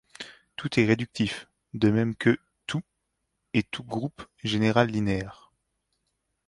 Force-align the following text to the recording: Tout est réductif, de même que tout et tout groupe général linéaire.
Tout 0.55 0.79
est 0.79 0.85
réductif, 0.85 1.47
de 1.75 1.91
même 1.91 2.15
que 2.15 2.39
tout 2.65 2.81
et 3.53 3.61
tout 3.61 3.83
groupe 3.83 4.25
général 4.43 4.87
linéaire. 4.89 5.51